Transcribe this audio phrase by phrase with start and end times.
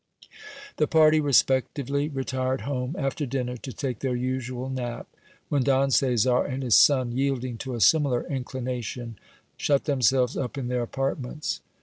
[0.77, 5.07] The party respectively retired home after dinner to take their usual nap,
[5.47, 9.19] when Don Caesar and his son, yielding to a similar inclination,
[9.57, 11.61] shut themselves up in their apartments.